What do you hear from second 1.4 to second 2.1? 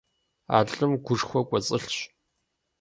кӀуэцӀылъщ.